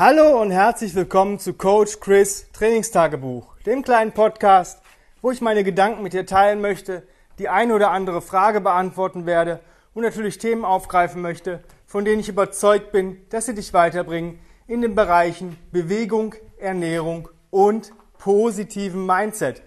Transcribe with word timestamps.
Hallo 0.00 0.40
und 0.40 0.50
herzlich 0.50 0.94
willkommen 0.94 1.38
zu 1.38 1.52
Coach 1.52 2.00
Chris 2.00 2.46
Trainingstagebuch, 2.54 3.58
dem 3.66 3.82
kleinen 3.82 4.12
Podcast, 4.12 4.80
wo 5.20 5.30
ich 5.30 5.42
meine 5.42 5.62
Gedanken 5.62 6.02
mit 6.02 6.14
dir 6.14 6.24
teilen 6.24 6.62
möchte, 6.62 7.06
die 7.38 7.50
eine 7.50 7.74
oder 7.74 7.90
andere 7.90 8.22
Frage 8.22 8.62
beantworten 8.62 9.26
werde 9.26 9.60
und 9.92 10.02
natürlich 10.02 10.38
Themen 10.38 10.64
aufgreifen 10.64 11.20
möchte, 11.20 11.62
von 11.84 12.06
denen 12.06 12.20
ich 12.20 12.30
überzeugt 12.30 12.92
bin, 12.92 13.18
dass 13.28 13.44
sie 13.44 13.54
dich 13.54 13.74
weiterbringen 13.74 14.38
in 14.66 14.80
den 14.80 14.94
Bereichen 14.94 15.58
Bewegung, 15.70 16.34
Ernährung 16.56 17.28
und 17.50 17.92
positiven 18.16 19.04
Mindset. 19.04 19.60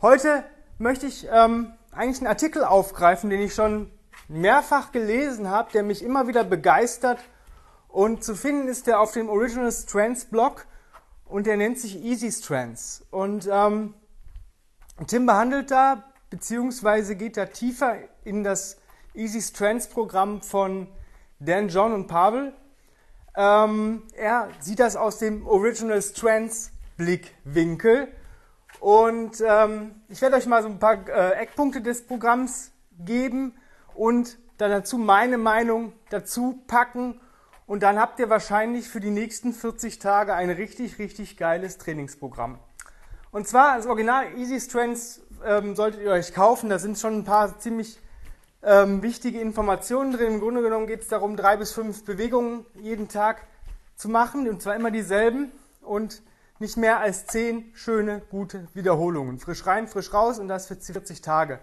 Heute 0.00 0.44
möchte 0.78 1.06
ich 1.06 1.26
ähm, 1.32 1.72
eigentlich 1.90 2.18
einen 2.18 2.28
Artikel 2.28 2.62
aufgreifen, 2.62 3.28
den 3.28 3.42
ich 3.42 3.54
schon 3.54 3.90
mehrfach 4.28 4.92
gelesen 4.92 5.50
habe, 5.50 5.72
der 5.72 5.82
mich 5.82 6.04
immer 6.04 6.28
wieder 6.28 6.44
begeistert 6.44 7.18
und 7.94 8.24
zu 8.24 8.34
finden 8.34 8.66
ist 8.66 8.88
der 8.88 8.98
auf 8.98 9.12
dem 9.12 9.28
Original 9.28 9.70
Strands 9.70 10.24
Blog 10.24 10.66
und 11.26 11.46
der 11.46 11.56
nennt 11.56 11.78
sich 11.78 12.04
Easy 12.04 12.32
Strands. 12.32 13.06
Und 13.12 13.48
ähm, 13.48 13.94
Tim 15.06 15.26
behandelt 15.26 15.70
da, 15.70 16.02
beziehungsweise 16.28 17.14
geht 17.14 17.36
da 17.36 17.46
tiefer 17.46 17.94
in 18.24 18.42
das 18.42 18.78
Easy 19.14 19.40
Strands 19.40 19.86
Programm 19.86 20.42
von 20.42 20.88
Dan 21.38 21.68
John 21.68 21.92
und 21.92 22.08
Pavel. 22.08 22.52
Ähm, 23.36 24.02
er 24.16 24.48
sieht 24.58 24.80
das 24.80 24.96
aus 24.96 25.18
dem 25.18 25.46
Original 25.46 26.02
Strands 26.02 26.72
Blickwinkel. 26.96 28.08
Und 28.80 29.40
ähm, 29.46 30.02
ich 30.08 30.20
werde 30.20 30.34
euch 30.34 30.46
mal 30.46 30.64
so 30.64 30.68
ein 30.68 30.80
paar 30.80 31.08
äh, 31.08 31.34
Eckpunkte 31.34 31.80
des 31.80 32.04
Programms 32.04 32.72
geben 32.98 33.54
und 33.94 34.36
dann 34.58 34.72
dazu 34.72 34.98
meine 34.98 35.38
Meinung 35.38 35.92
dazu 36.10 36.60
packen 36.66 37.20
und 37.66 37.82
dann 37.82 37.98
habt 37.98 38.18
ihr 38.18 38.28
wahrscheinlich 38.28 38.88
für 38.88 39.00
die 39.00 39.10
nächsten 39.10 39.52
40 39.52 39.98
Tage 39.98 40.34
ein 40.34 40.50
richtig, 40.50 40.98
richtig 40.98 41.36
geiles 41.36 41.78
Trainingsprogramm. 41.78 42.58
Und 43.30 43.48
zwar 43.48 43.76
das 43.76 43.86
Original 43.86 44.36
Easy 44.36 44.60
Strengths 44.60 45.20
ähm, 45.44 45.74
solltet 45.74 46.02
ihr 46.02 46.10
euch 46.10 46.34
kaufen. 46.34 46.70
Da 46.70 46.78
sind 46.78 46.98
schon 46.98 47.18
ein 47.18 47.24
paar 47.24 47.58
ziemlich 47.58 47.98
ähm, 48.62 49.02
wichtige 49.02 49.40
Informationen 49.40 50.12
drin. 50.12 50.34
Im 50.34 50.40
Grunde 50.40 50.62
genommen 50.62 50.86
geht 50.86 51.02
es 51.02 51.08
darum, 51.08 51.36
drei 51.36 51.56
bis 51.56 51.72
fünf 51.72 52.04
Bewegungen 52.04 52.64
jeden 52.74 53.08
Tag 53.08 53.46
zu 53.96 54.08
machen 54.08 54.48
und 54.48 54.62
zwar 54.62 54.76
immer 54.76 54.90
dieselben 54.90 55.52
und 55.80 56.22
nicht 56.58 56.76
mehr 56.76 57.00
als 57.00 57.26
zehn 57.26 57.70
schöne, 57.74 58.22
gute 58.30 58.68
Wiederholungen. 58.74 59.38
Frisch 59.38 59.66
rein, 59.66 59.88
frisch 59.88 60.12
raus 60.12 60.38
und 60.38 60.48
das 60.48 60.66
für 60.66 60.76
40 60.76 61.20
Tage. 61.20 61.60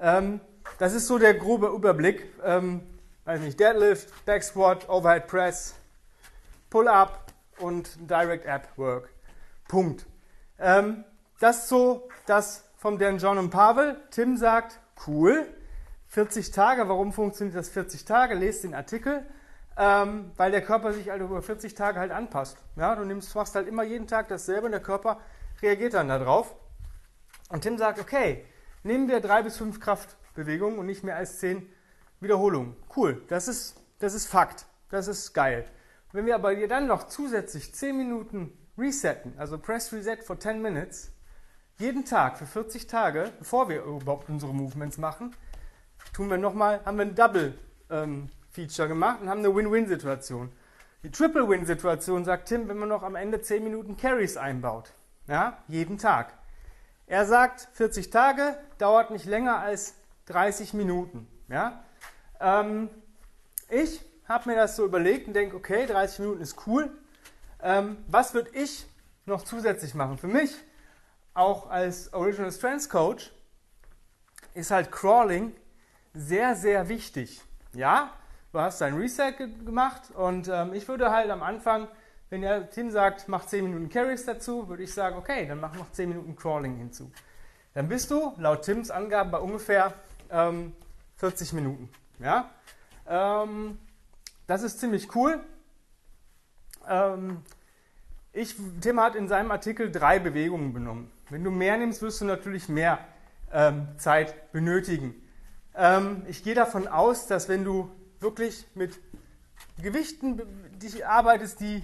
Ähm, 0.00 0.40
das 0.78 0.94
ist 0.94 1.06
so 1.06 1.18
der 1.18 1.34
grobe 1.34 1.68
Überblick. 1.68 2.26
Ähm, 2.44 2.82
weiß 3.24 3.40
nicht, 3.40 3.58
Deadlift, 3.58 4.24
Back 4.24 4.42
Squat, 4.42 4.88
Overhead 4.88 5.26
Press, 5.26 5.74
Pull-Up 6.70 7.32
und 7.58 7.90
Direct 8.10 8.46
Ab 8.46 8.68
Work. 8.76 9.08
Punkt. 9.68 10.06
Ähm, 10.58 11.04
das 11.40 11.64
ist 11.64 11.68
so 11.68 12.08
das 12.26 12.64
vom 12.76 12.98
Dan 12.98 13.18
John 13.18 13.38
und 13.38 13.50
Pavel. 13.50 13.96
Tim 14.10 14.36
sagt, 14.36 14.78
cool, 15.06 15.46
40 16.08 16.50
Tage, 16.50 16.88
warum 16.88 17.12
funktioniert 17.12 17.56
das 17.56 17.68
40 17.70 18.04
Tage? 18.04 18.34
Lest 18.34 18.64
den 18.64 18.74
Artikel, 18.74 19.24
ähm, 19.76 20.30
weil 20.36 20.52
der 20.52 20.62
Körper 20.62 20.92
sich 20.92 21.10
halt 21.10 21.22
über 21.22 21.42
40 21.42 21.74
Tage 21.74 21.98
halt 21.98 22.12
anpasst. 22.12 22.58
Ja, 22.76 22.94
du 22.94 23.04
nimmst, 23.04 23.34
machst 23.34 23.54
halt 23.54 23.66
immer 23.66 23.82
jeden 23.82 24.06
Tag 24.06 24.28
dasselbe 24.28 24.66
und 24.66 24.72
der 24.72 24.80
Körper 24.80 25.20
reagiert 25.62 25.94
dann 25.94 26.08
darauf. 26.08 26.54
Und 27.48 27.62
Tim 27.62 27.78
sagt, 27.78 27.98
okay, 27.98 28.44
nehmen 28.82 29.08
wir 29.08 29.20
drei 29.20 29.42
bis 29.42 29.56
fünf 29.56 29.80
Kraftbewegungen 29.80 30.78
und 30.78 30.86
nicht 30.86 31.04
mehr 31.04 31.16
als 31.16 31.38
zehn 31.38 31.68
Wiederholungen. 32.20 32.76
Cool, 32.96 33.22
das 33.28 33.48
ist, 33.48 33.76
das 33.98 34.14
ist 34.14 34.26
Fakt. 34.26 34.66
Das 34.90 35.08
ist 35.08 35.32
geil. 35.32 35.64
Wenn 36.12 36.26
wir 36.26 36.36
aber 36.36 36.52
hier 36.52 36.68
dann 36.68 36.86
noch 36.86 37.08
zusätzlich 37.08 37.74
10 37.74 37.96
Minuten 37.96 38.56
resetten, 38.78 39.34
also 39.38 39.58
Press 39.58 39.92
Reset 39.92 40.18
for 40.22 40.38
10 40.38 40.62
Minutes, 40.62 41.12
jeden 41.78 42.04
Tag 42.04 42.38
für 42.38 42.46
40 42.46 42.86
Tage, 42.86 43.32
bevor 43.38 43.68
wir 43.68 43.82
überhaupt 43.82 44.28
unsere 44.28 44.54
Movements 44.54 44.98
machen, 44.98 45.34
tun 46.12 46.30
wir 46.30 46.38
nochmal, 46.38 46.80
haben 46.84 46.98
wir 46.98 47.06
ein 47.06 47.16
Double 47.16 47.54
ähm, 47.90 48.30
Feature 48.50 48.86
gemacht 48.86 49.20
und 49.20 49.28
haben 49.28 49.40
eine 49.40 49.54
Win-Win-Situation. 49.54 50.52
Die 51.02 51.10
Triple-Win-Situation 51.10 52.24
sagt 52.24 52.48
Tim, 52.48 52.68
wenn 52.68 52.78
man 52.78 52.88
noch 52.88 53.02
am 53.02 53.16
Ende 53.16 53.42
10 53.42 53.64
Minuten 53.64 53.96
Carries 53.96 54.36
einbaut. 54.36 54.92
Ja, 55.26 55.58
jeden 55.66 55.98
Tag. 55.98 56.32
Er 57.06 57.26
sagt, 57.26 57.68
40 57.72 58.10
Tage 58.10 58.56
dauert 58.78 59.10
nicht 59.10 59.26
länger 59.26 59.58
als 59.58 59.94
30 60.26 60.74
Minuten. 60.74 61.26
Ja? 61.48 61.82
Ähm, 62.40 62.88
ich 63.68 64.00
habe 64.28 64.50
mir 64.50 64.56
das 64.56 64.76
so 64.76 64.84
überlegt 64.84 65.26
und 65.26 65.34
denke, 65.34 65.56
okay, 65.56 65.86
30 65.86 66.20
Minuten 66.20 66.40
ist 66.40 66.66
cool. 66.66 66.90
Ähm, 67.62 67.98
was 68.08 68.34
würde 68.34 68.50
ich 68.52 68.86
noch 69.26 69.42
zusätzlich 69.42 69.94
machen? 69.94 70.18
Für 70.18 70.28
mich, 70.28 70.54
auch 71.32 71.70
als 71.70 72.12
Original 72.12 72.52
Strengths 72.52 72.88
Coach, 72.88 73.32
ist 74.54 74.70
halt 74.70 74.92
Crawling 74.92 75.52
sehr, 76.14 76.54
sehr 76.54 76.88
wichtig. 76.88 77.42
Ja, 77.72 78.12
du 78.52 78.60
hast 78.60 78.80
dein 78.80 78.94
Reset 78.94 79.32
ge 79.36 79.48
gemacht 79.64 80.10
und 80.14 80.48
ähm, 80.48 80.74
ich 80.74 80.86
würde 80.86 81.10
halt 81.10 81.30
am 81.30 81.42
Anfang, 81.42 81.88
wenn 82.30 82.42
der 82.42 82.70
Tim 82.70 82.90
sagt, 82.90 83.28
mach 83.28 83.46
10 83.46 83.64
Minuten 83.64 83.88
Carries 83.88 84.24
dazu, 84.24 84.68
würde 84.68 84.84
ich 84.84 84.94
sagen, 84.94 85.16
okay, 85.16 85.46
dann 85.46 85.60
mach 85.60 85.74
noch 85.74 85.90
10 85.90 86.08
Minuten 86.08 86.36
Crawling 86.36 86.76
hinzu. 86.76 87.10
Dann 87.74 87.88
bist 87.88 88.10
du 88.10 88.32
laut 88.38 88.62
Tims 88.62 88.90
Angaben 88.90 89.32
bei 89.32 89.38
ungefähr 89.38 89.92
ähm, 90.30 90.72
40 91.16 91.52
Minuten. 91.54 91.88
Ja? 92.18 92.50
Ähm, 93.06 93.78
das 94.46 94.62
ist 94.62 94.80
ziemlich 94.80 95.14
cool. 95.14 95.40
Ähm, 96.88 97.42
ich, 98.32 98.56
Tim 98.80 99.00
hat 99.00 99.14
in 99.14 99.28
seinem 99.28 99.50
Artikel 99.50 99.90
drei 99.90 100.18
Bewegungen 100.18 100.72
benommen. 100.72 101.10
Wenn 101.30 101.44
du 101.44 101.50
mehr 101.50 101.76
nimmst, 101.76 102.02
wirst 102.02 102.20
du 102.20 102.24
natürlich 102.24 102.68
mehr 102.68 102.98
ähm, 103.52 103.88
Zeit 103.96 104.52
benötigen. 104.52 105.14
Ähm, 105.74 106.22
ich 106.28 106.42
gehe 106.42 106.54
davon 106.54 106.88
aus, 106.88 107.26
dass 107.26 107.48
wenn 107.48 107.64
du 107.64 107.90
wirklich 108.20 108.66
mit 108.74 108.98
Gewichten 109.82 110.42
dich 110.78 111.06
arbeitest, 111.06 111.60
die 111.60 111.82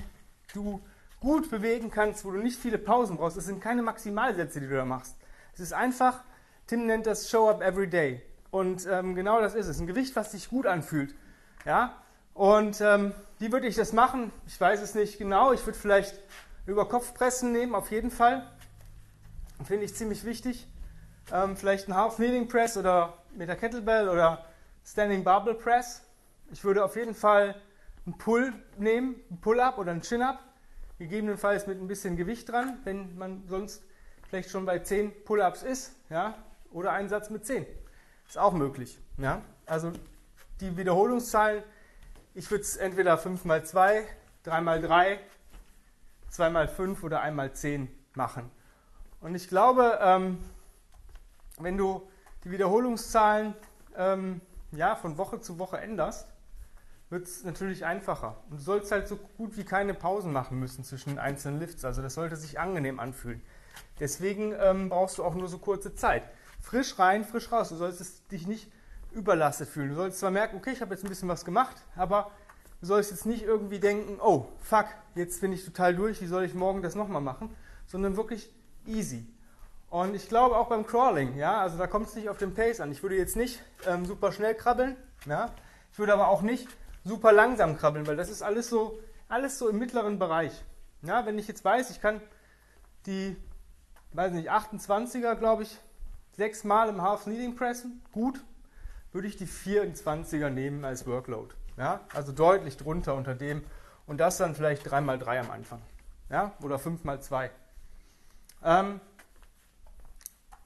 du 0.55 0.81
gut 1.21 1.51
bewegen 1.51 1.91
kannst, 1.91 2.25
wo 2.25 2.31
du 2.31 2.39
nicht 2.39 2.59
viele 2.59 2.79
Pausen 2.79 3.17
brauchst, 3.17 3.37
das 3.37 3.47
sind 3.47 3.61
keine 3.61 3.83
Maximalsätze, 3.83 4.61
die 4.61 4.69
du 4.69 4.77
da 4.77 4.85
machst. 4.85 5.17
Es 5.55 5.61
ist 5.61 5.73
einfach, 5.73 6.25
Tim 6.67 6.87
nennt 6.87 7.07
das 7.07 7.31
Show 7.31 7.49
Up 7.49 7.63
Every 7.63 7.89
Day. 7.89 8.23
Und 8.51 8.87
ähm, 8.87 9.15
genau 9.15 9.41
das 9.41 9.55
ist 9.55 9.67
es. 9.67 9.81
Ein 9.81 9.87
Gewicht, 9.87 10.17
was 10.17 10.33
sich 10.33 10.49
gut 10.49 10.67
anfühlt. 10.67 11.15
Ja? 11.65 11.97
Und 12.35 12.81
ähm, 12.81 13.13
wie 13.39 13.53
würde 13.53 13.67
ich 13.67 13.77
das 13.77 13.93
machen? 13.93 14.33
Ich 14.47 14.61
weiß 14.61 14.81
es 14.81 14.95
nicht 14.95 15.19
genau. 15.19 15.53
Ich 15.53 15.65
würde 15.67 15.79
vielleicht 15.79 16.19
über 16.67 16.89
Kopfpressen 16.89 17.53
nehmen, 17.53 17.75
auf 17.75 17.91
jeden 17.91 18.11
Fall. 18.11 18.47
Finde 19.65 19.85
ich 19.85 19.95
ziemlich 19.95 20.25
wichtig. 20.25 20.67
Ähm, 21.33 21.57
vielleicht 21.57 21.89
ein 21.89 21.95
Half 21.95 22.17
Kneeling 22.17 22.49
Press 22.49 22.77
oder 22.77 23.19
mit 23.35 23.49
der 23.49 23.57
Kettlebell 23.57 24.09
oder 24.09 24.45
Standing 24.85 25.23
Barbell 25.23 25.55
Press. 25.55 26.03
Ich 26.51 26.65
würde 26.65 26.85
auf 26.85 26.97
jeden 26.97 27.15
Fall 27.15 27.55
einen 28.07 28.19
Pull 28.19 28.53
nehmen, 28.79 29.17
einen 29.29 29.41
Pull-Up 29.41 29.79
oder 29.79 29.93
einen 29.93 30.03
Chin-Up. 30.03 30.41
Gegebenenfalls 30.99 31.67
mit 31.67 31.81
ein 31.81 31.87
bisschen 31.87 32.17
Gewicht 32.17 32.49
dran, 32.49 32.79
wenn 32.85 33.17
man 33.17 33.45
sonst 33.47 33.83
vielleicht 34.29 34.51
schon 34.51 34.65
bei 34.65 34.79
10 34.81 35.25
Pull-Ups 35.25 35.63
ist. 35.63 35.93
Ja? 36.11 36.35
Oder 36.73 36.93
einen 36.93 37.09
Satz 37.09 37.31
mit 37.31 37.47
10. 37.47 37.67
Ist 38.31 38.39
auch 38.39 38.53
möglich. 38.53 38.97
Ja? 39.19 39.43
Also 39.67 39.91
die 40.61 40.77
Wiederholungszahlen, 40.77 41.65
ich 42.33 42.49
würde 42.49 42.63
es 42.63 42.77
entweder 42.77 43.19
5x2, 43.19 44.05
3x3, 44.47 45.19
2x5 46.33 47.03
oder 47.03 47.25
1x10 47.25 47.89
machen. 48.15 48.49
Und 49.21 49.35
ich 49.35 49.49
glaube, 49.49 49.99
ähm, 50.01 50.39
wenn 51.59 51.77
du 51.77 52.09
die 52.45 52.53
Wiederholungszahlen 52.53 53.53
ähm, 53.97 54.41
ja, 54.71 54.95
von 54.95 55.19
Woche 55.19 55.41
zu 55.41 55.59
Woche 55.59 55.79
änderst, 55.79 56.29
wird 57.09 57.27
es 57.27 57.43
natürlich 57.43 57.85
einfacher. 57.85 58.37
Und 58.49 58.61
du 58.61 58.63
sollst 58.63 58.93
halt 58.93 59.09
so 59.09 59.17
gut 59.17 59.57
wie 59.57 59.65
keine 59.65 59.93
Pausen 59.93 60.33
machen 60.33 60.61
müssen 60.61 60.85
zwischen 60.85 61.09
den 61.09 61.19
einzelnen 61.19 61.59
Lifts. 61.59 61.85
Also 61.85 62.01
das 62.01 62.15
sollte 62.15 62.37
sich 62.37 62.61
angenehm 62.61 63.01
anfühlen. 63.01 63.43
Deswegen 63.99 64.55
ähm, 64.57 64.89
brauchst 64.89 65.19
du 65.19 65.25
auch 65.25 65.35
nur 65.35 65.49
so 65.49 65.59
kurze 65.59 65.97
Zeit 65.97 66.23
frisch 66.61 66.99
rein, 66.99 67.25
frisch 67.25 67.51
raus. 67.51 67.71
Du 67.71 67.77
solltest 67.77 68.31
dich 68.31 68.47
nicht 68.47 68.71
überlastet 69.13 69.69
fühlen. 69.69 69.91
Du 69.91 69.95
solltest 69.95 70.21
zwar 70.21 70.31
merken, 70.31 70.57
okay, 70.57 70.71
ich 70.71 70.81
habe 70.81 70.95
jetzt 70.95 71.05
ein 71.05 71.09
bisschen 71.09 71.29
was 71.29 71.45
gemacht, 71.45 71.77
aber 71.97 72.31
du 72.81 72.87
sollst 72.87 73.11
jetzt 73.11 73.27
nicht 73.27 73.43
irgendwie 73.43 73.81
denken, 73.81 74.19
oh, 74.21 74.47
fuck, 74.61 74.87
jetzt 75.15 75.41
bin 75.41 75.53
ich 75.53 75.65
total 75.65 75.95
durch, 75.95 76.21
wie 76.21 76.27
soll 76.27 76.45
ich 76.45 76.55
morgen 76.55 76.83
das 76.83 76.95
nochmal 76.95 77.21
machen? 77.21 77.55
Sondern 77.87 78.17
wirklich 78.17 78.51
easy. 78.87 79.27
Und 79.89 80.15
ich 80.15 80.29
glaube 80.29 80.57
auch 80.57 80.69
beim 80.69 80.87
Crawling, 80.87 81.37
ja, 81.37 81.61
also 81.61 81.77
da 81.77 81.89
kommt 81.89 82.07
es 82.07 82.15
nicht 82.15 82.29
auf 82.29 82.39
den 82.39 82.55
Pace 82.55 82.81
an. 82.81 82.93
Ich 82.93 83.03
würde 83.03 83.17
jetzt 83.17 83.37
nicht 83.37 83.61
ähm, 83.87 84.07
super 84.07 84.31
schnell 84.31 84.55
krabbeln, 84.55 84.97
ja, 85.27 85.51
ich 85.93 85.99
würde 85.99 86.13
aber 86.13 86.29
auch 86.29 86.43
nicht 86.43 86.69
super 87.05 87.33
langsam 87.33 87.77
krabbeln, 87.77 88.07
weil 88.07 88.17
das 88.17 88.31
ist 88.31 88.43
alles 88.43 88.71
so, 88.71 89.01
alles 89.29 89.59
so 89.59 89.69
im 89.69 89.79
mittleren 89.79 90.21
Bereich. 90.21 90.53
Ja, 91.03 91.27
wenn 91.27 91.39
ich 91.39 91.49
jetzt 91.49 91.65
weiß, 91.65 91.91
ich 91.91 92.01
kann 92.01 92.21
die, 93.07 93.37
weiß 94.13 94.33
nicht, 94.33 94.53
28er, 94.53 95.35
glaube 95.35 95.65
ich, 95.65 95.77
sechsmal 96.37 96.89
im 96.89 97.03
Half 97.03 97.25
Kneeling 97.25 97.57
pressen, 97.57 98.03
gut, 98.13 98.43
würde 99.13 99.29
ich 99.29 99.37
die 99.37 99.47
24er 99.47 100.51
nehmen 100.51 100.85
als 100.85 101.07
Workload. 101.07 101.55
Ja? 101.77 102.01
Also 102.15 102.33
deutlich 102.33 102.77
drunter 102.77 103.15
unter 103.15 103.35
dem 103.35 103.65
und 104.07 104.19
das 104.19 104.39
dann 104.39 104.55
vielleicht 104.55 104.87
3x3 104.87 105.41
am 105.41 105.51
Anfang. 105.51 105.83
Ja? 106.29 106.53
Oder 106.63 106.77
5x2. 106.77 107.51
Ähm, 108.63 109.01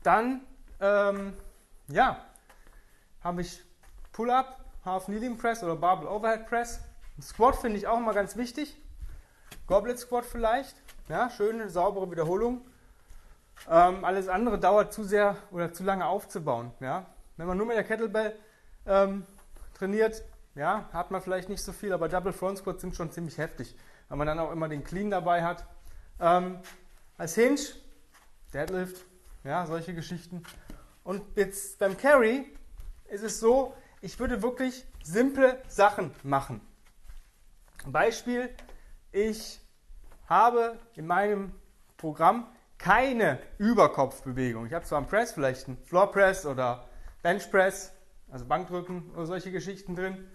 dann 0.03 0.41
ähm, 0.81 1.33
ja, 1.89 2.25
habe 3.23 3.41
ich 3.41 3.63
Pull-Up, 4.13 4.59
Half 4.85 5.07
Kneeling 5.07 5.39
Press 5.39 5.63
oder 5.63 5.77
Barbell 5.77 6.09
Overhead 6.09 6.47
Press. 6.47 6.81
Squat 7.21 7.57
finde 7.57 7.79
ich 7.79 7.87
auch 7.87 7.99
immer 7.99 8.13
ganz 8.13 8.37
wichtig. 8.37 8.77
Goblet 9.67 9.99
Squat 9.99 10.27
vielleicht. 10.27 10.77
Ja, 11.09 11.31
schöne, 11.31 11.71
saubere 11.71 12.11
Wiederholung. 12.11 12.63
Ähm, 13.69 14.05
alles 14.05 14.29
andere 14.29 14.59
dauert 14.59 14.93
zu 14.93 15.05
sehr 15.05 15.37
oder 15.51 15.73
zu 15.73 15.85
lange 15.85 16.07
aufzubauen. 16.07 16.73
Ja? 16.81 17.07
Wenn 17.37 17.47
man 17.47 17.57
nur 17.57 17.67
mit 17.67 17.77
der 17.77 17.85
Kettlebell 17.85 18.37
ähm, 18.87 19.27
trainiert, 19.75 20.23
ja, 20.55 20.89
hat 20.93 21.11
man 21.11 21.21
vielleicht 21.21 21.49
nicht 21.49 21.63
so 21.63 21.73
viel, 21.73 21.93
aber 21.93 22.09
Double 22.09 22.33
Front 22.33 22.59
Squats 22.59 22.81
sind 22.81 22.95
schon 22.95 23.11
ziemlich 23.11 23.39
heftig, 23.39 23.77
weil 24.09 24.19
man 24.19 24.27
dann 24.27 24.39
auch 24.39 24.53
immer 24.53 24.69
den 24.69 24.85
Clean 24.85 25.11
dabei 25.11 25.43
hat. 25.43 25.67
Ähm, 26.21 26.59
als 27.19 27.35
Hinge, 27.35 27.61
Deadlift, 28.53 29.05
ja, 29.43 29.67
solche 29.67 29.95
Geschichten. 29.95 30.43
Und 31.03 31.23
jetzt 31.37 31.79
beim 31.79 31.97
Carry 31.97 32.47
ist 33.09 33.25
es 33.25 33.41
so, 33.41 33.75
ich 34.01 34.19
würde 34.19 34.43
wirklich 34.43 34.85
simple 35.03 35.61
Sachen 35.69 36.15
machen. 36.23 36.61
Beispiel, 37.87 38.51
ich 39.13 39.61
habe 40.29 40.79
in 40.95 41.07
meinem 41.07 41.53
Programm 41.97 42.47
keine 42.85 43.39
Überkopfbewegung. 43.57 44.67
Ich 44.67 44.75
habe 44.75 44.85
zwar 44.85 44.99
am 44.99 45.07
Press 45.07 45.33
vielleicht 45.33 45.69
einen 45.69 45.79
Floor 45.79 46.13
Press 46.13 46.45
oder 46.45 46.87
Bench 47.23 47.51
Press, 47.51 47.93
also 48.31 48.45
Bankdrücken 48.45 49.11
oder 49.15 49.25
solche 49.25 49.51
Geschichten 49.51 49.97
drin. 49.97 50.29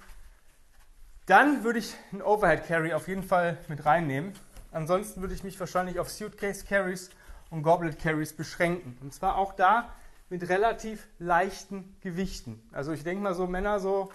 Dann 1.28 1.63
würde 1.63 1.78
ich 1.78 1.96
einen 2.12 2.24
Overhead 2.24 2.66
Carry 2.66 2.94
auf 2.94 3.07
jeden 3.07 3.22
Fall 3.22 3.60
mit 3.68 3.86
reinnehmen. 3.86 4.34
Ansonsten 4.72 5.22
würde 5.22 5.36
ich 5.36 5.44
mich 5.44 5.60
wahrscheinlich 5.60 6.00
auf 6.00 6.10
Suitcase 6.10 6.66
Carries 6.66 7.12
und 7.51 7.62
Goblet 7.62 8.00
Carries 8.00 8.34
beschränken. 8.34 8.98
Und 9.00 9.13
zwar 9.13 9.38
auch 9.38 9.54
da 9.54 9.94
mit 10.31 10.50
relativ 10.50 11.07
leichten 11.19 11.95
Gewichten. 12.02 12.68
Also 12.72 12.94
ich 12.94 13.04
denke 13.04 13.22
mal 13.22 13.36
so 13.36 13.45
Männer 13.45 13.80
so 13.80 14.10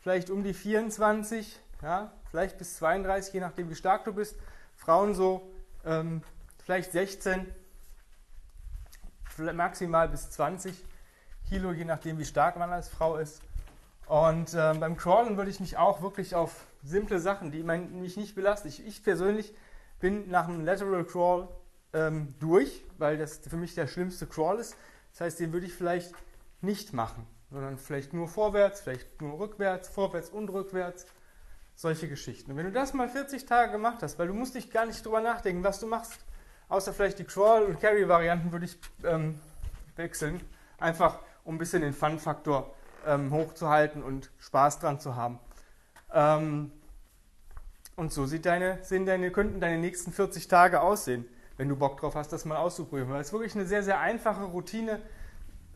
vielleicht 0.00 0.28
um 0.28 0.44
die 0.44 0.52
24, 0.52 1.58
ja, 1.82 2.12
vielleicht 2.30 2.58
bis 2.58 2.76
32, 2.76 3.32
je 3.32 3.40
nachdem 3.40 3.70
wie 3.70 3.74
stark 3.74 4.04
du 4.04 4.12
bist. 4.12 4.36
Frauen 4.76 5.14
so 5.14 5.50
ähm, 5.86 6.20
vielleicht 6.62 6.92
16, 6.92 7.46
maximal 9.38 10.08
bis 10.08 10.30
20 10.30 10.74
Kilo, 11.48 11.72
je 11.72 11.84
nachdem 11.84 12.18
wie 12.18 12.24
stark 12.24 12.56
man 12.56 12.70
als 12.70 12.88
Frau 12.88 13.16
ist. 13.16 13.42
Und 14.06 14.54
äh, 14.54 14.74
beim 14.78 14.96
Crawlen 14.96 15.36
würde 15.36 15.50
ich 15.50 15.60
mich 15.60 15.76
auch 15.76 16.02
wirklich 16.02 16.34
auf 16.34 16.66
simple 16.82 17.20
Sachen, 17.20 17.50
die 17.50 17.62
mich 17.62 18.16
nicht 18.16 18.34
belasten. 18.34 18.68
Ich, 18.68 18.86
ich 18.86 19.02
persönlich 19.02 19.54
bin 20.00 20.30
nach 20.30 20.46
dem 20.46 20.64
Lateral 20.64 21.04
Crawl 21.04 21.48
ähm, 21.92 22.34
durch, 22.38 22.84
weil 22.96 23.18
das 23.18 23.38
für 23.38 23.56
mich 23.56 23.74
der 23.74 23.86
schlimmste 23.86 24.26
Crawl 24.26 24.58
ist. 24.58 24.76
Das 25.12 25.22
heißt, 25.22 25.40
den 25.40 25.52
würde 25.52 25.66
ich 25.66 25.74
vielleicht 25.74 26.14
nicht 26.60 26.92
machen, 26.92 27.26
sondern 27.50 27.78
vielleicht 27.78 28.12
nur 28.12 28.28
vorwärts, 28.28 28.80
vielleicht 28.80 29.20
nur 29.20 29.38
rückwärts, 29.38 29.88
vorwärts 29.88 30.30
und 30.30 30.48
rückwärts. 30.50 31.06
Solche 31.74 32.08
Geschichten. 32.08 32.50
Und 32.50 32.56
wenn 32.56 32.66
du 32.66 32.72
das 32.72 32.92
mal 32.92 33.08
40 33.08 33.46
Tage 33.46 33.70
gemacht 33.70 34.02
hast, 34.02 34.18
weil 34.18 34.26
du 34.26 34.34
musst 34.34 34.56
dich 34.56 34.70
gar 34.70 34.84
nicht 34.84 35.04
drüber 35.04 35.20
nachdenken, 35.20 35.62
was 35.62 35.78
du 35.78 35.86
machst, 35.86 36.18
außer 36.68 36.92
vielleicht 36.92 37.18
die 37.18 37.24
Crawl- 37.24 37.64
und 37.64 37.80
Carry-Varianten 37.80 38.52
würde 38.52 38.66
ich 38.66 38.78
ähm, 39.04 39.40
wechseln. 39.96 40.40
Einfach, 40.78 41.18
um 41.44 41.56
ein 41.56 41.58
bisschen 41.58 41.82
den 41.82 41.92
Fun-Faktor 41.92 42.74
ähm, 43.06 43.32
hochzuhalten 43.32 44.02
und 44.02 44.30
Spaß 44.38 44.80
dran 44.80 45.00
zu 45.00 45.16
haben. 45.16 45.38
Ähm, 46.12 46.72
und 47.96 48.12
so 48.12 48.26
sieht 48.26 48.46
deine, 48.46 48.78
sehen 48.82 49.06
deine, 49.06 49.30
könnten 49.30 49.60
deine 49.60 49.78
nächsten 49.78 50.12
40 50.12 50.46
Tage 50.48 50.80
aussehen 50.80 51.26
wenn 51.58 51.68
du 51.68 51.76
Bock 51.76 52.00
drauf 52.00 52.14
hast, 52.14 52.32
das 52.32 52.46
mal 52.46 52.56
auszuprobieren. 52.56 53.10
Weil 53.10 53.20
es 53.20 53.28
ist 53.28 53.32
wirklich 53.34 53.54
eine 53.54 53.66
sehr, 53.66 53.82
sehr 53.82 54.00
einfache 54.00 54.44
Routine. 54.44 55.00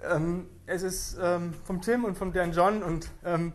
Ähm, 0.02 0.48
es 0.64 0.82
ist 0.82 1.18
ähm, 1.20 1.52
vom 1.64 1.82
Tim 1.82 2.04
und 2.04 2.16
vom 2.16 2.32
Dan 2.32 2.52
John 2.52 2.82
und 2.82 3.10
ähm, 3.24 3.52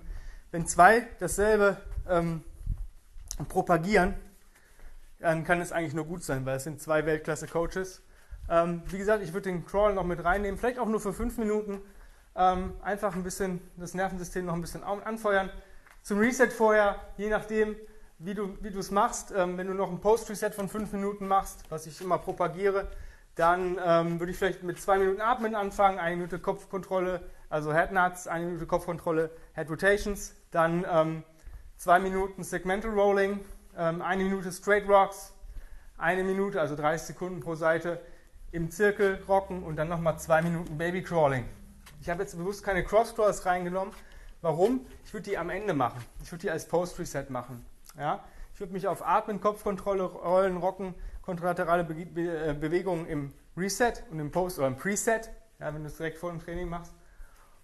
wenn 0.51 0.67
zwei 0.67 1.07
dasselbe 1.19 1.77
ähm, 2.07 2.43
propagieren, 3.47 4.13
dann 5.19 5.43
kann 5.43 5.61
es 5.61 5.71
eigentlich 5.71 5.93
nur 5.93 6.05
gut 6.05 6.23
sein, 6.23 6.45
weil 6.45 6.57
es 6.57 6.63
sind 6.63 6.81
zwei 6.81 7.05
Weltklasse-Coaches. 7.05 8.03
Ähm, 8.49 8.83
wie 8.87 8.97
gesagt, 8.97 9.23
ich 9.23 9.33
würde 9.33 9.49
den 9.49 9.65
Crawl 9.65 9.93
noch 9.93 10.05
mit 10.05 10.23
reinnehmen, 10.23 10.57
vielleicht 10.57 10.79
auch 10.79 10.87
nur 10.87 10.99
für 10.99 11.13
fünf 11.13 11.37
Minuten. 11.37 11.81
Ähm, 12.35 12.73
einfach 12.81 13.15
ein 13.15 13.23
bisschen 13.23 13.61
das 13.77 13.93
Nervensystem 13.93 14.45
noch 14.45 14.53
ein 14.53 14.61
bisschen 14.61 14.83
anfeuern. 14.83 15.49
Zum 16.03 16.19
Reset 16.19 16.49
vorher, 16.49 16.95
je 17.17 17.29
nachdem, 17.29 17.75
wie 18.19 18.33
du 18.33 18.79
es 18.79 18.91
machst. 18.91 19.33
Ähm, 19.35 19.57
wenn 19.57 19.67
du 19.67 19.73
noch 19.73 19.91
ein 19.91 19.99
Post-Reset 19.99 20.51
von 20.51 20.69
fünf 20.69 20.93
Minuten 20.93 21.27
machst, 21.27 21.65
was 21.69 21.87
ich 21.87 21.99
immer 22.01 22.17
propagiere, 22.17 22.87
dann 23.35 23.77
ähm, 23.83 24.19
würde 24.19 24.31
ich 24.31 24.37
vielleicht 24.37 24.63
mit 24.63 24.79
zwei 24.81 24.97
Minuten 24.97 25.21
Atmen 25.21 25.53
anfangen, 25.53 25.99
eine 25.99 26.15
Minute 26.15 26.39
Kopfkontrolle, 26.39 27.21
also 27.49 27.71
Head 27.71 27.91
Nuts, 27.91 28.27
eine 28.27 28.45
Minute 28.45 28.65
Kopfkontrolle, 28.65 29.29
Head 29.53 29.69
Rotations, 29.69 30.35
dann 30.49 30.85
ähm, 30.91 31.23
zwei 31.75 31.99
Minuten 31.99 32.43
Segmental 32.43 32.91
Rolling, 32.91 33.41
eine 33.77 34.23
Minute 34.23 34.51
Straight 34.51 34.87
Rocks, 34.87 35.33
eine 35.97 36.23
Minute, 36.23 36.59
also 36.59 36.75
30 36.75 37.07
Sekunden 37.07 37.39
pro 37.39 37.55
Seite 37.55 38.01
im 38.51 38.71
Zirkel 38.71 39.21
rocken 39.27 39.63
und 39.63 39.75
dann 39.75 39.89
nochmal 39.89 40.17
zwei 40.19 40.41
Minuten 40.41 40.77
Baby 40.77 41.03
Crawling. 41.03 41.45
Ich 42.01 42.09
habe 42.09 42.21
jetzt 42.23 42.37
bewusst 42.37 42.63
keine 42.63 42.83
Cross 42.83 43.15
Crawls 43.15 43.45
reingenommen. 43.45 43.93
Warum? 44.41 44.85
Ich 45.05 45.13
würde 45.13 45.29
die 45.29 45.37
am 45.37 45.49
Ende 45.49 45.73
machen. 45.73 46.03
Ich 46.21 46.31
würde 46.31 46.43
die 46.43 46.51
als 46.51 46.67
Post-Reset 46.67 47.25
machen. 47.29 47.65
Ja? 47.97 48.23
Ich 48.53 48.59
würde 48.59 48.73
mich 48.73 48.87
auf 48.87 49.05
Atmen, 49.05 49.41
Kopfkontrolle, 49.41 50.03
Rollen, 50.03 50.57
Rocken, 50.57 50.95
kontralaterale 51.21 51.83
Be 51.83 52.05
Be 52.05 52.49
äh, 52.49 52.53
Bewegungen 52.53 53.05
im 53.07 53.33
Reset 53.57 53.93
und 54.11 54.19
im 54.19 54.31
Post 54.31 54.59
oder 54.59 54.67
im 54.67 54.77
Preset, 54.77 55.29
ja, 55.59 55.73
wenn 55.73 55.81
du 55.81 55.87
es 55.87 55.97
direkt 55.97 56.17
vor 56.17 56.31
dem 56.31 56.39
Training 56.39 56.69
machst. 56.69 56.93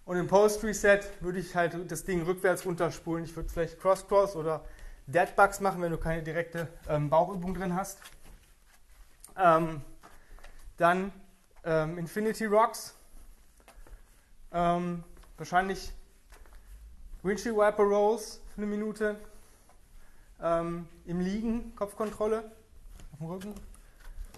Und 0.04 0.16
im 0.16 0.26
Post-Reset 0.26 1.00
würde 1.20 1.38
ich 1.38 1.54
halt 1.56 1.90
das 1.90 2.04
Ding 2.04 2.22
rückwärts 2.22 2.66
runterspulen. 2.66 3.24
Ich 3.24 3.34
würde 3.34 3.48
vielleicht 3.48 3.80
Cross-Cross 3.80 4.36
oder 4.36 4.64
Deadbugs 5.06 5.60
machen, 5.60 5.82
wenn 5.82 5.92
du 5.92 5.98
keine 5.98 6.22
direkte 6.22 6.68
ähm, 6.88 7.10
Bauchübung 7.10 7.54
drin 7.54 7.74
hast. 7.74 7.98
Ähm, 9.36 9.82
dann 10.76 11.12
ähm, 11.64 11.98
Infinity 11.98 12.46
Rocks. 12.46 12.94
Ähm, 14.52 15.04
wahrscheinlich 15.36 15.92
Windshield 17.22 17.56
Wiper 17.56 17.82
Rolls 17.82 18.40
für 18.54 18.58
eine 18.58 18.66
Minute 18.66 19.16
ähm, 20.40 20.88
im 21.06 21.20
Liegen, 21.20 21.74
Kopfkontrolle 21.74 22.52
auf 23.12 23.18
dem 23.18 23.26
Rücken 23.26 23.54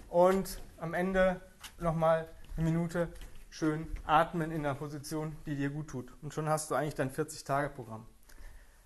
und 0.09 0.61
am 0.79 0.93
Ende 0.93 1.41
nochmal 1.79 2.27
eine 2.55 2.69
Minute 2.69 3.09
schön 3.49 3.87
atmen 4.05 4.51
in 4.51 4.63
der 4.63 4.73
Position, 4.73 5.35
die 5.45 5.55
dir 5.55 5.69
gut 5.69 5.89
tut. 5.89 6.11
Und 6.21 6.33
schon 6.33 6.49
hast 6.49 6.71
du 6.71 6.75
eigentlich 6.75 6.95
dein 6.95 7.11
40-Tage-Programm. 7.11 8.05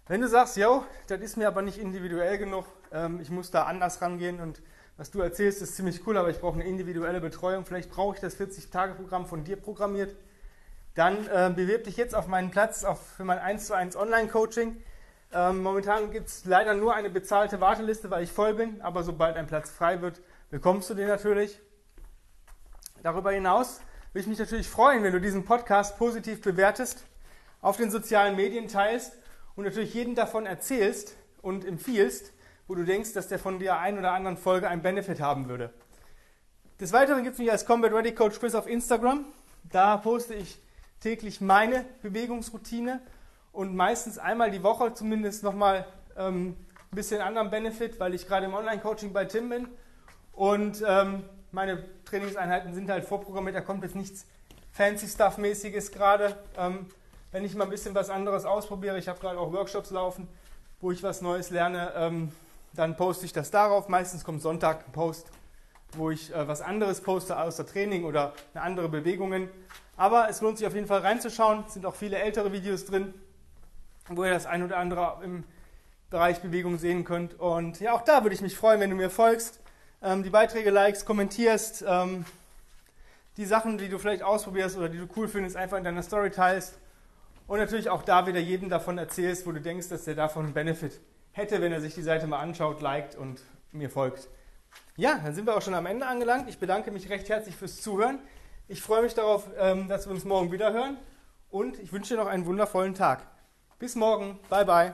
Wenn 0.07 0.21
du 0.21 0.27
sagst, 0.27 0.57
yo, 0.57 0.83
das 1.07 1.21
ist 1.21 1.37
mir 1.37 1.47
aber 1.47 1.61
nicht 1.61 1.77
individuell 1.77 2.37
genug, 2.37 2.65
ähm, 2.91 3.19
ich 3.21 3.29
muss 3.29 3.51
da 3.51 3.63
anders 3.63 4.01
rangehen 4.01 4.41
und 4.41 4.61
was 4.97 5.11
du 5.11 5.21
erzählst, 5.21 5.61
ist 5.61 5.75
ziemlich 5.75 6.05
cool, 6.05 6.17
aber 6.17 6.29
ich 6.29 6.39
brauche 6.39 6.55
eine 6.55 6.65
individuelle 6.65 7.21
Betreuung, 7.21 7.65
vielleicht 7.65 7.91
brauche 7.91 8.15
ich 8.15 8.21
das 8.21 8.37
40-Tage-Programm 8.39 9.27
von 9.27 9.43
dir 9.43 9.57
programmiert, 9.57 10.15
dann 10.95 11.27
äh, 11.27 11.51
bewirb 11.55 11.83
dich 11.83 11.97
jetzt 11.97 12.15
auf 12.15 12.27
meinen 12.27 12.49
Platz 12.49 12.83
auf, 12.83 12.99
für 13.15 13.23
mein 13.23 13.37
1 13.37 13.67
zu 13.67 13.73
1 13.75 13.95
Online-Coaching. 13.95 14.83
Ähm, 15.33 15.63
momentan 15.63 16.11
gibt 16.11 16.27
es 16.27 16.45
leider 16.45 16.73
nur 16.73 16.93
eine 16.95 17.09
bezahlte 17.09 17.61
Warteliste, 17.61 18.09
weil 18.09 18.23
ich 18.23 18.31
voll 18.31 18.55
bin, 18.55 18.81
aber 18.81 19.03
sobald 19.03 19.37
ein 19.37 19.47
Platz 19.47 19.69
frei 19.69 20.01
wird, 20.01 20.19
bekommst 20.49 20.89
du 20.89 20.95
den 20.95 21.07
natürlich. 21.07 21.59
Darüber 23.03 23.31
hinaus 23.31 23.81
würde 24.11 24.21
ich 24.21 24.27
mich 24.27 24.39
natürlich 24.39 24.67
freuen, 24.67 25.03
wenn 25.03 25.13
du 25.13 25.21
diesen 25.21 25.45
Podcast 25.45 25.97
positiv 25.97 26.41
bewertest, 26.41 27.05
auf 27.61 27.77
den 27.77 27.91
sozialen 27.91 28.35
Medien 28.35 28.67
teilst 28.67 29.13
und 29.55 29.65
natürlich 29.65 29.93
jeden 29.93 30.15
davon 30.15 30.45
erzählst 30.45 31.15
und 31.41 31.65
empfiehlst, 31.65 32.33
wo 32.67 32.75
du 32.75 32.83
denkst, 32.83 33.13
dass 33.13 33.27
der 33.27 33.39
von 33.39 33.59
der 33.59 33.79
einen 33.79 33.99
oder 33.99 34.11
anderen 34.11 34.37
Folge 34.37 34.69
einen 34.69 34.81
Benefit 34.81 35.19
haben 35.19 35.49
würde. 35.49 35.71
Des 36.79 36.93
Weiteren 36.93 37.23
gibt 37.23 37.33
es 37.33 37.39
mich 37.39 37.51
als 37.51 37.65
Combat 37.65 37.91
Ready 37.91 38.13
Coach 38.13 38.39
Chris 38.39 38.55
auf 38.55 38.67
Instagram. 38.67 39.25
Da 39.63 39.97
poste 39.97 40.33
ich 40.33 40.59
täglich 40.99 41.41
meine 41.41 41.85
Bewegungsroutine 42.01 43.01
und 43.51 43.75
meistens 43.75 44.17
einmal 44.17 44.51
die 44.51 44.63
Woche 44.63 44.93
zumindest 44.93 45.43
nochmal 45.43 45.85
ähm, 46.17 46.55
ein 46.91 46.95
bisschen 46.95 47.21
anderen 47.21 47.49
Benefit, 47.49 47.99
weil 47.99 48.13
ich 48.13 48.27
gerade 48.27 48.45
im 48.45 48.53
Online-Coaching 48.53 49.13
bei 49.13 49.25
Tim 49.25 49.49
bin 49.49 49.67
und 50.33 50.83
ähm, 50.87 51.23
meine 51.51 51.83
Trainingseinheiten 52.05 52.73
sind 52.73 52.89
halt 52.89 53.05
vorprogrammiert, 53.05 53.55
da 53.55 53.61
kommt 53.61 53.83
jetzt 53.83 53.95
nichts 53.95 54.25
fancy 54.71 55.07
Stuff-mäßiges 55.07 55.91
gerade. 55.91 56.37
Ähm, 56.57 56.87
wenn 57.31 57.45
ich 57.45 57.55
mal 57.55 57.63
ein 57.63 57.69
bisschen 57.69 57.95
was 57.95 58.09
anderes 58.09 58.45
ausprobiere, 58.45 58.97
ich 58.97 59.07
habe 59.07 59.19
gerade 59.19 59.39
auch 59.39 59.53
Workshops 59.53 59.89
laufen, 59.91 60.27
wo 60.81 60.91
ich 60.91 61.01
was 61.01 61.21
Neues 61.21 61.49
lerne, 61.49 61.93
ähm, 61.95 62.31
dann 62.73 62.97
poste 62.97 63.25
ich 63.25 63.33
das 63.33 63.51
darauf. 63.51 63.87
Meistens 63.87 64.23
kommt 64.23 64.41
Sonntag 64.41 64.85
ein 64.87 64.91
Post, 64.91 65.27
wo 65.93 66.11
ich 66.11 66.33
äh, 66.33 66.47
was 66.47 66.61
anderes 66.61 67.01
poste 67.01 67.39
außer 67.39 67.65
Training 67.65 68.03
oder 68.03 68.33
eine 68.53 68.63
andere 68.63 68.89
Bewegungen. 68.89 69.49
Aber 69.95 70.29
es 70.29 70.41
lohnt 70.41 70.57
sich 70.57 70.67
auf 70.67 70.73
jeden 70.73 70.87
Fall 70.87 70.99
reinzuschauen. 70.99 71.63
Es 71.67 71.73
sind 71.73 71.85
auch 71.85 71.95
viele 71.95 72.17
ältere 72.17 72.51
Videos 72.51 72.85
drin, 72.85 73.13
wo 74.09 74.23
ihr 74.23 74.31
das 74.31 74.45
ein 74.45 74.63
oder 74.63 74.77
andere 74.77 75.19
im 75.23 75.43
Bereich 76.09 76.41
Bewegung 76.41 76.77
sehen 76.77 77.05
könnt. 77.05 77.39
Und 77.39 77.79
ja, 77.79 77.93
auch 77.93 78.01
da 78.01 78.23
würde 78.23 78.35
ich 78.35 78.41
mich 78.41 78.57
freuen, 78.57 78.81
wenn 78.81 78.89
du 78.89 78.95
mir 78.97 79.09
folgst, 79.09 79.61
ähm, 80.01 80.23
die 80.23 80.29
Beiträge 80.29 80.69
likest, 80.69 81.05
kommentierst, 81.05 81.85
ähm, 81.87 82.25
die 83.37 83.45
Sachen, 83.45 83.77
die 83.77 83.87
du 83.87 83.97
vielleicht 83.97 84.23
ausprobierst 84.23 84.77
oder 84.77 84.89
die 84.89 84.97
du 84.97 85.07
cool 85.15 85.29
findest, 85.29 85.55
einfach 85.55 85.77
in 85.77 85.85
deiner 85.85 86.03
Story 86.03 86.31
teilst. 86.31 86.77
Und 87.51 87.59
natürlich 87.59 87.89
auch 87.89 88.03
da 88.03 88.25
wieder 88.27 88.39
jedem 88.39 88.69
davon 88.69 88.97
erzählst, 88.97 89.45
wo 89.45 89.51
du 89.51 89.59
denkst, 89.59 89.89
dass 89.89 90.05
der 90.05 90.15
davon 90.15 90.45
einen 90.45 90.53
Benefit 90.53 91.01
hätte, 91.33 91.61
wenn 91.61 91.73
er 91.73 91.81
sich 91.81 91.93
die 91.93 92.01
Seite 92.01 92.25
mal 92.25 92.39
anschaut, 92.39 92.79
liked 92.81 93.17
und 93.17 93.41
mir 93.73 93.89
folgt. 93.89 94.29
Ja, 94.95 95.19
dann 95.21 95.35
sind 95.35 95.45
wir 95.47 95.57
auch 95.57 95.61
schon 95.61 95.73
am 95.73 95.85
Ende 95.85 96.07
angelangt. 96.07 96.47
Ich 96.47 96.59
bedanke 96.59 96.91
mich 96.91 97.09
recht 97.09 97.27
herzlich 97.27 97.57
fürs 97.57 97.81
Zuhören. 97.81 98.19
Ich 98.69 98.81
freue 98.81 99.01
mich 99.01 99.15
darauf, 99.15 99.49
ähm, 99.59 99.89
dass 99.89 100.07
wir 100.07 100.13
uns 100.13 100.23
morgen 100.23 100.53
wieder 100.53 100.71
hören 100.71 100.95
und 101.49 101.77
ich 101.77 101.91
wünsche 101.91 102.13
dir 102.13 102.21
noch 102.21 102.29
einen 102.29 102.45
wundervollen 102.45 102.93
Tag. 102.93 103.27
Bis 103.79 103.95
morgen. 103.95 104.39
Bye, 104.47 104.63
bye. 104.63 104.93